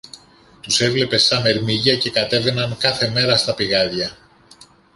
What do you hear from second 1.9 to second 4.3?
και κατέβαιναν κάθε μέρα στα πηγάδια